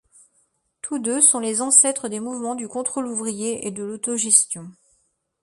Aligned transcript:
Tous 0.81 0.97
deux 0.97 1.21
sont 1.21 1.37
les 1.37 1.61
ancêtres 1.61 2.07
des 2.09 2.19
mouvements 2.19 2.55
du 2.55 2.67
contrôle 2.67 3.05
ouvrier 3.05 3.67
et 3.67 3.69
de 3.69 3.83
l’autogestion. 3.83 4.71